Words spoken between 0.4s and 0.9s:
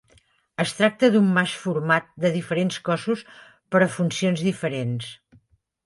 Es